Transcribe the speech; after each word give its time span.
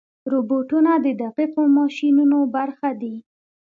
روبوټونه 0.31 0.91
د 1.05 1.07
دقیقو 1.23 1.63
ماشینونو 1.77 2.39
برخه 2.55 2.89
دي. 3.01 3.15